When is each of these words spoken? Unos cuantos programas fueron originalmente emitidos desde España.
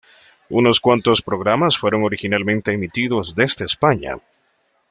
Unos 0.49 0.79
cuantos 0.79 1.21
programas 1.21 1.77
fueron 1.77 2.01
originalmente 2.03 2.71
emitidos 2.73 3.35
desde 3.35 3.65
España. 3.65 4.15